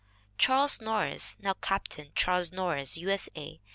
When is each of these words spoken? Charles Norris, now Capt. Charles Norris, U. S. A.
Charles 0.39 0.81
Norris, 0.81 1.37
now 1.39 1.53
Capt. 1.61 1.99
Charles 2.15 2.51
Norris, 2.51 2.97
U. 2.97 3.11
S. 3.11 3.29
A. 3.35 3.59